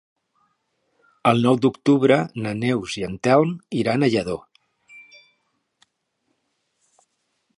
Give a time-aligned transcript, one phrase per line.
[1.31, 3.53] El nou d'octubre na Neus i en Telm
[3.83, 4.41] iran a Lladó.